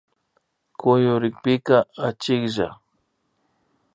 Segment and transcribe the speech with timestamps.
[0.79, 2.67] Kuyurikpika achiklla